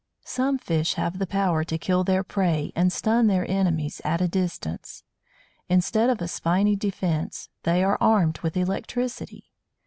[0.25, 4.27] Some fish have the power to kill their prey, and stun their enemies, at a
[4.27, 5.03] distance!
[5.69, 9.51] Instead of a spiny defence, they are _armed with electricity!